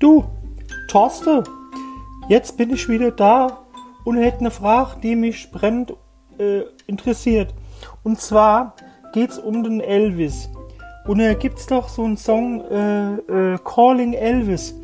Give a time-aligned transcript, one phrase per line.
[0.00, 1.44] Thorsten,
[2.28, 3.58] jetzt bin ich wieder da
[4.04, 5.92] und hätte eine Frage, die mich brennend
[6.38, 7.54] äh, interessiert.
[8.02, 8.74] Und zwar
[9.12, 10.48] geht's um den Elvis.
[11.06, 14.74] Und da gibt's doch so einen Song äh, äh, Calling Elvis.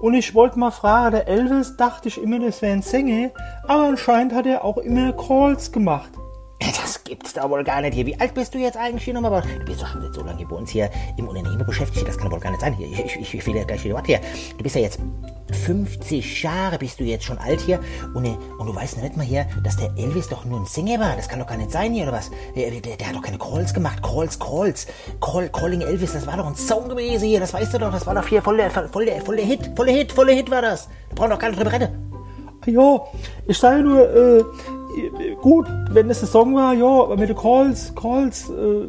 [0.00, 3.30] Und ich wollte mal fragen, der Elvis dachte ich immer, das wäre ein Sänger,
[3.64, 6.10] aber anscheinend hat er auch immer Calls gemacht.
[6.80, 8.06] Das gibt's da wohl gar nicht hier.
[8.06, 9.42] Wie alt bist du jetzt eigentlich hier nochmal?
[9.42, 12.06] Du bist doch schon so lange bei uns hier im Unternehmen beschäftigt.
[12.06, 12.86] Das kann wohl gar nicht sein hier.
[12.86, 14.20] Ich, ich, ich, will ja gleich wieder was hier.
[14.56, 14.98] Du bist ja jetzt
[15.52, 17.80] 50 Jahre bist du jetzt schon alt hier
[18.14, 20.98] und, äh, und du weißt nicht mal hier, dass der Elvis doch nur ein Sänger
[20.98, 21.14] war.
[21.16, 22.30] Das kann doch gar nicht sein hier, oder was?
[22.56, 24.02] Der, der, der hat doch keine Calls gemacht.
[24.02, 24.86] Calls, Calls.
[25.20, 27.40] Call, Calling Elvis, das war doch ein Song gewesen hier.
[27.40, 27.92] Das weißt du doch.
[27.92, 29.72] Das war doch hier voll der, voll der, voll der Hit.
[29.76, 30.88] Voll der Hit, voll der Hit war das.
[31.10, 32.12] Da brauchen doch gar nicht drüber reden.
[32.66, 33.00] Ja,
[33.48, 34.44] ich sage nur, äh,
[35.40, 38.88] gut, wenn es ein Song war, ja, mit den Calls, Calls, äh,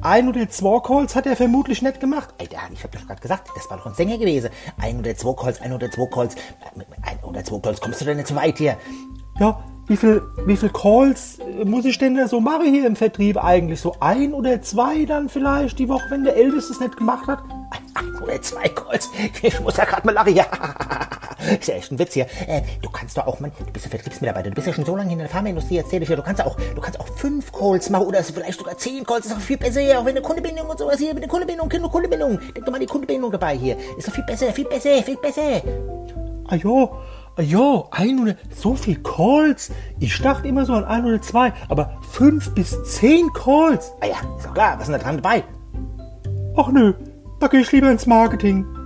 [0.00, 2.34] ein oder zwei Calls hat er vermutlich nicht gemacht.
[2.38, 4.50] Alter, ich hab doch gerade gesagt, das war doch ein Sänger gewesen.
[4.80, 6.34] Ein oder zwei Calls, ein oder zwei Calls,
[7.02, 8.76] ein oder zwei Calls, kommst du denn nicht so weit hier?
[9.40, 13.42] Ja, wie viel, wie viel Calls muss ich denn da so machen hier im Vertrieb
[13.42, 13.80] eigentlich?
[13.80, 17.42] So ein oder zwei dann vielleicht die Woche, wenn der Elvis das nicht gemacht hat?
[18.22, 19.10] Oder zwei Calls?
[19.42, 20.46] Ich muss ja gerade mal lachen, ja.
[21.58, 22.26] Ist ja echt ein Witz hier.
[22.46, 24.96] Äh, du kannst doch auch, man, du bist ja Vertriebsmitarbeiter, du bist ja schon so
[24.96, 27.90] lange in der Pharmaindustrie, erzähl ich ja, du kannst auch, du kannst auch fünf Calls
[27.90, 30.68] machen oder vielleicht sogar zehn Calls, ist doch viel besser hier, auch wenn eine Kundebindung
[30.68, 32.38] und sowas hier, mit der Kundebindung, Kind- Kundebindung.
[32.38, 33.76] Denk doch mal an die Kundebindung dabei hier.
[33.98, 35.62] Ist doch viel besser, viel besser, viel besser.
[36.48, 36.56] Ah
[37.36, 39.70] ah ja, ein oder so viel Calls.
[39.98, 43.92] Ich dachte immer so an ein oder zwei, aber fünf bis zehn Calls.
[44.00, 45.44] Ah ja, ist doch klar, was ist denn da dran dabei?
[46.56, 46.94] Ach nö,
[47.44, 48.83] da ich lieber ins Marketing.